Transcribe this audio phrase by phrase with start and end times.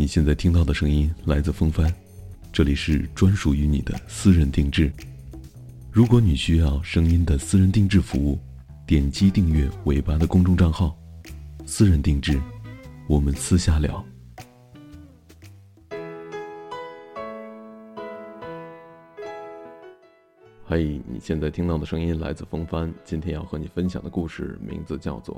[0.00, 1.94] 你现在听到的声音来自风帆，
[2.50, 4.90] 这里是专属于你的私人定制。
[5.92, 8.38] 如果你需要声音的私人定制服务，
[8.86, 10.96] 点击订阅尾巴的公众账号
[11.66, 12.40] “私人定制”，
[13.06, 14.02] 我们私下聊。
[20.64, 25.36] 嘿，你现在听到的声音来自风帆，今天要和你分享的故事名字叫做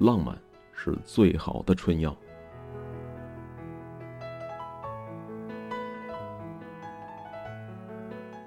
[0.06, 0.38] 《浪漫
[0.72, 2.12] 是最好的春药》。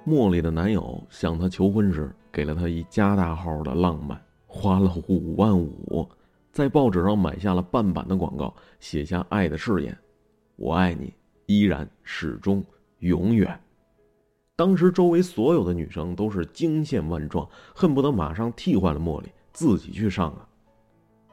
[0.07, 6.07] 茉莉的男友向她求婚时，给了她一加大号的浪漫，花了五万五，
[6.53, 9.97] 在报纸上买下了半版的广告，写下爱的誓言
[10.55, 11.13] ：“我爱你，
[11.45, 12.63] 依然、始终、
[12.99, 13.59] 永远。”
[14.55, 20.47] 当时周围所有的女生都是惊现万状，恨不得马上替换了茉莉，自己去上啊。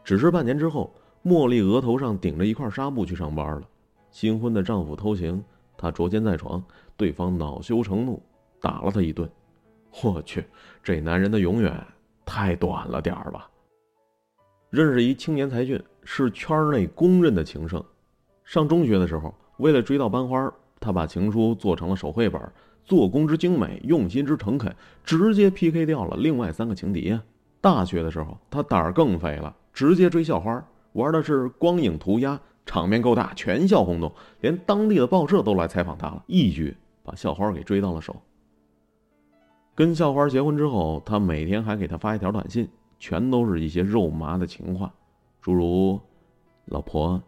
[0.02, 0.92] 只是半年之后，
[1.24, 3.62] 茉莉额头上顶着一块纱布去上班了，
[4.10, 5.40] 新婚的丈夫偷情，
[5.76, 6.60] 她捉奸在床，
[6.96, 8.20] 对方恼羞成怒。
[8.64, 9.30] 打了他一顿，
[10.02, 10.42] 我去，
[10.82, 11.86] 这男人的永远
[12.24, 13.46] 太短了点儿吧。
[14.70, 17.84] 认识一青年才俊，是圈内公认的情圣。
[18.42, 22.40] 上中学的时候，为了追到班花，他把情书做成了手绘本，
[22.86, 27.22] 做工之精美，用心之诚恳，直接 PK 掉了另外三个情敌啊。
[27.60, 38.16] 大学的时候，他胆儿更肥了，直接追校花，玩的是光影涂鸦，场面够大，全校轰动，连当地的报社都来采访他了，一举把校花给追到了手。
[39.76, 44.94] 跟校花结婚之后，他每天还给她发一条短信，全都是一些肉麻的情话，
[45.40, 46.00] 诸如
[46.66, 47.20] ：“老婆，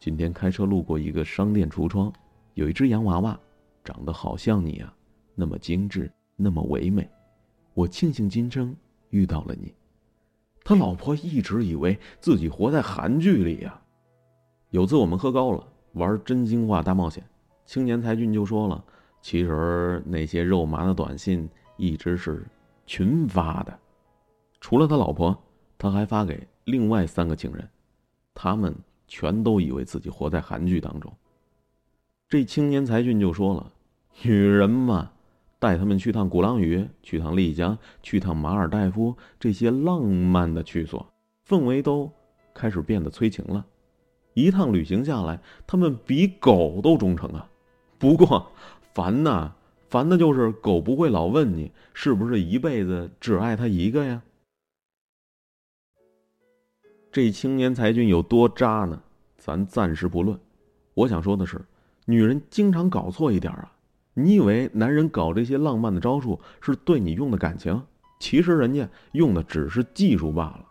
[0.00, 2.12] 今天开车路过一个商店橱窗，
[2.54, 3.38] 有一只洋娃娃，
[3.84, 4.92] 长得好像你啊，
[5.36, 7.08] 那么精致，那么唯美，
[7.72, 8.74] 我庆幸今生
[9.10, 9.72] 遇到了你。”
[10.64, 13.80] 他老婆一直以为自己活在韩剧里呀。
[14.70, 17.22] 有次我们喝高了，玩真心话大冒险，
[17.64, 18.84] 青年才俊就说了
[19.22, 22.44] ：“其实那些肉麻的短信。”一直是
[22.86, 23.78] 群发的，
[24.60, 25.36] 除了他老婆，
[25.78, 27.68] 他还发给另外三个情人，
[28.34, 28.74] 他们
[29.06, 31.12] 全都以为自己活在韩剧当中。
[32.28, 33.72] 这青年才俊就说了
[34.22, 35.10] ：“女人嘛，
[35.58, 41.06] 带他们去趟鼓浪屿，去趟丽江，去趟马尔代夫，这些浪漫的去所，
[41.46, 42.10] 氛围都
[42.54, 43.66] 开始变得催情了。
[44.34, 47.48] 一趟旅行下来，他们比狗都忠诚啊。
[47.98, 48.50] 不过，
[48.94, 49.54] 烦呐。”
[49.92, 54.22] 烦的就是狗不会老问你是不是一辈子只爱他一个呀？
[57.12, 59.02] 这青年才俊有多渣呢？
[59.36, 60.40] 咱暂时不论。
[60.94, 61.60] 我想说的是，
[62.06, 63.70] 女人经常搞错一点啊。
[64.14, 67.78] 你以为男人搞这些浪漫的招数是对你用的感情，
[68.18, 70.64] 其实人家用的只是技术罢了。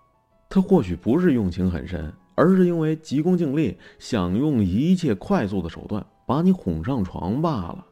[0.50, 7.86] 他或许不是用情很深，而是因为急功近利，想用一切快速的手段把你哄上床罢了。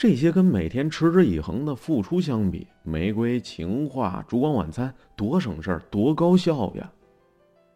[0.00, 6.90] 这些跟每天持之以恒的付出相比，玫瑰情话、烛光晚餐，多省事儿，多高效呀！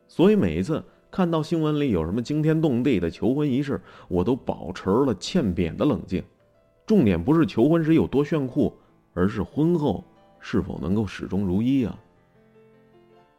[0.08, 6.24] 所以每一次看到新闻里有什么惊天动地的求婚仪式，我都保持了欠扁的冷静。
[6.86, 8.74] 重点不是求婚时有多炫酷，
[9.12, 10.02] 而是婚后
[10.40, 11.94] 是否能够始终如一啊！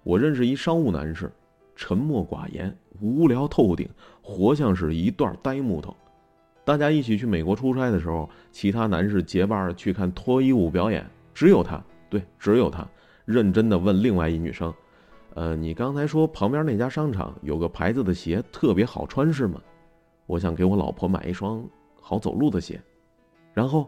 [0.03, 1.31] 我认识一商务男士，
[1.75, 3.89] 沉默寡言，无聊透顶，
[4.21, 5.95] 活像是一段呆木头。
[6.65, 12.85] 大家一起去美国出差的时候，其他男士结伴去看脱衣舞表演，只有他，对，只有他，
[13.23, 14.73] 认真的问另外一女生
[15.35, 19.61] ：“呃，你刚才说旁边那家商场有个牌子的鞋特别好穿是吗？
[20.25, 21.63] 我想给我老婆买一双
[22.01, 22.81] 好走路的鞋。”
[23.53, 23.87] 然后，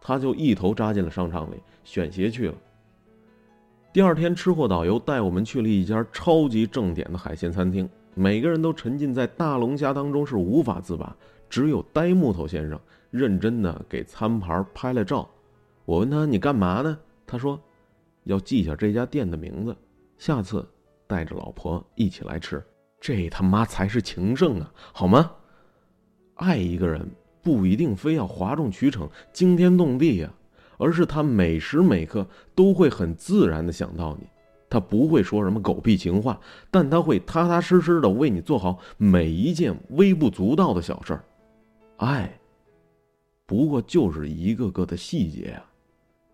[0.00, 1.54] 他就一头扎进了商场里
[1.84, 2.54] 选鞋去了。
[3.92, 11.16] 第二天，吃货导游带我们去了一家超级正点的海鲜餐厅，每个人都沉浸在大龙虾当中是无法自拔。
[11.48, 12.78] 只有呆木头先生
[13.10, 15.28] 认真的给餐盘拍了照。
[15.84, 17.60] 我问他：“你干嘛呢？”他说
[18.24, 19.76] ：“要记下这家店的名字，
[20.18, 20.66] 下次
[21.06, 22.62] 带着老婆一起来吃。”
[23.00, 25.30] 这他妈才是情圣啊，好吗？
[26.34, 27.08] 爱一个人
[27.42, 30.32] 不一定非要哗众取宠、惊天动地呀，
[30.78, 34.26] 而是他每时每刻都会很自然的想到你。
[34.68, 36.40] 他不会说什么狗屁情话，
[36.70, 41.24] 但他会踏踏实实的为你做好每一件微不足道的小事儿。
[41.96, 42.30] 爱，
[43.46, 45.64] 不过就是一个个的细节啊。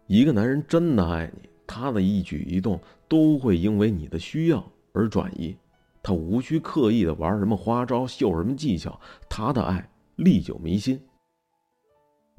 [0.07, 5.57] 一个男人真的爱你，他的一举一动都会因为你的需要而转移。
[6.03, 8.99] 他无需刻意的玩什么花招，秀什么技巧，
[9.29, 11.01] 他的爱历久弥新。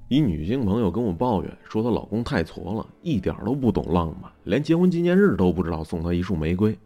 [0.09, 6.77] 一女性朋友跟我抱怨说，她老公太挫了，一点都不懂浪漫，连结婚纪念日都不知道送她一束玫瑰。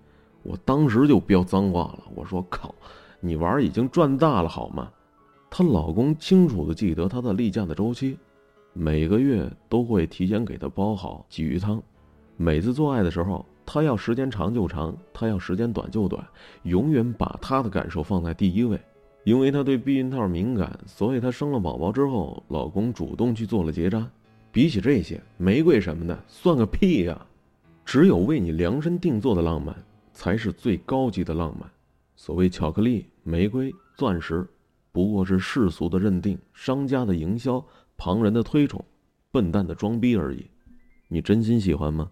[0.43, 2.73] 我当时就飙脏话了，我说：“靠，
[3.19, 4.89] 你玩已经赚大了好吗？”
[5.49, 8.17] 她老公清楚的记得她的例假的周期，
[8.73, 11.81] 每个月都会提前给她煲好鲫鱼汤。
[12.35, 16.23] 每次做爱的时候，她要时间长就长，她要时间短就短，
[16.63, 18.79] 永远把她的感受放在第一位。
[19.23, 24.07] 因为她对避孕套敏感，所以她生了宝宝之后，老公主动去做了结扎。
[24.51, 27.25] 比起这些，玫瑰什么的算个屁呀！
[27.83, 29.75] 只有为你量身定做的浪漫，
[30.13, 31.69] 才是最高级的浪漫。
[32.15, 34.47] 所谓巧克力、玫瑰、钻石，
[34.97, 37.63] 不过是世俗的认定、商家的营销、
[37.97, 38.83] 旁人的推崇、
[39.31, 40.43] 笨蛋的装逼而已。
[41.07, 42.09] 你真心喜欢吗？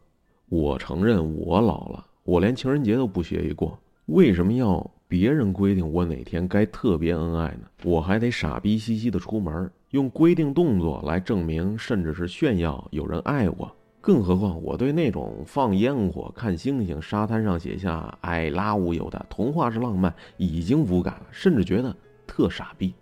[0.49, 3.75] 我承认我老了，我连情人节都不屑一过。
[4.05, 7.61] 为什么要别人规定我哪天该特别恩爱呢？
[7.83, 13.75] 我还得傻逼兮兮的出门，用规定动作来证明，甚至是炫耀有人爱我。
[13.99, 21.95] 更何况，我对那种放烟火、看星星、沙滩上写下 “I love you” 的童话式浪漫已经无感了，甚至觉得
[22.35, 22.93] 特傻逼。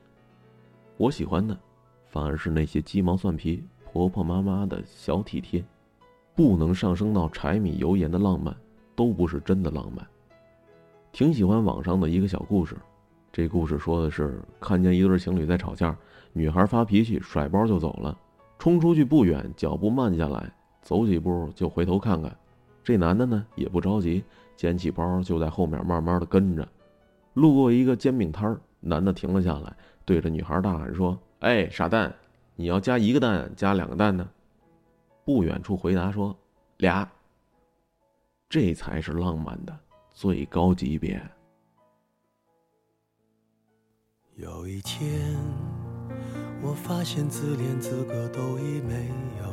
[0.96, 1.58] 我喜欢的，
[2.06, 5.66] 反而是那些鸡毛蒜皮、婆婆妈妈的小体贴，
[6.36, 8.56] 不能上升到柴米油盐的浪漫，
[8.96, 10.06] 都不是真的浪漫。
[11.12, 12.78] 挺喜欢网上的一个小故事，
[13.32, 15.98] 这故事说的是看见一对情侣在吵架，
[16.32, 18.16] 女孩发脾气，甩包就走了，
[18.60, 20.48] 冲出去不远，脚步慢下来。
[20.84, 22.38] 走几步就回头看看，
[22.84, 24.24] 这男的呢也不着急，
[24.56, 26.68] 捡起包就在后面慢慢的跟着。
[27.34, 29.76] 路过一个煎饼摊儿，男的停了下来，
[30.06, 32.14] 对着女孩大喊说：“哎，傻蛋，
[32.56, 34.30] 你要加一个蛋，加两个蛋呢？”
[35.26, 36.38] 不远处回答说
[36.78, 37.10] ：“俩。”
[38.50, 39.76] 这才是浪漫的
[40.12, 41.20] 最高级别。
[44.36, 45.36] 有一天，
[46.62, 49.08] 我发现自怜资格都已没
[49.40, 49.53] 有。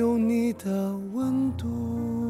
[0.00, 2.29] 有你的温度。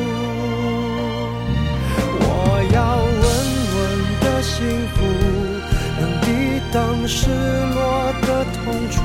[6.73, 9.01] 当失落的痛楚，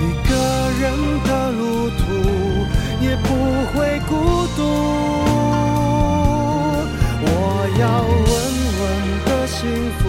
[0.00, 0.32] 一个
[0.80, 0.84] 人
[1.22, 2.00] 的路途
[3.02, 3.28] 也不
[3.74, 4.10] 会孤
[4.56, 4.58] 独。
[7.20, 7.28] 我
[7.78, 8.34] 要稳
[8.80, 8.82] 稳
[9.26, 9.60] 的幸
[9.98, 10.02] 福，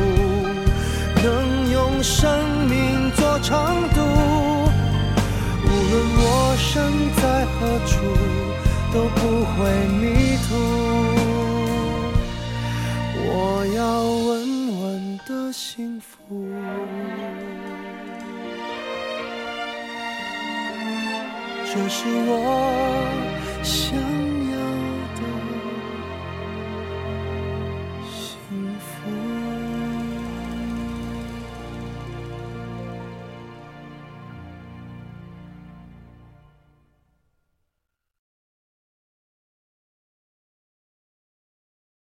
[1.22, 1.26] 能
[1.70, 2.16] 用生
[2.70, 4.00] 命做长度，
[15.52, 16.18] 幸福。
[21.66, 22.97] 这是我